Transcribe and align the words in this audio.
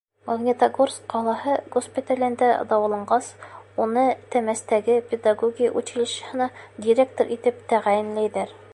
Магнитогорск 0.27 1.03
ҡалаһы 1.13 1.57
госпиталендә 1.75 2.47
дауаланғас, 2.71 3.29
уны 3.85 4.07
Темәстәге 4.37 4.99
педагогия 5.13 5.73
училищеһына 5.83 6.53
директор 6.89 7.35
итеп 7.39 7.67
тәғәйенләйҙәр. 7.75 8.61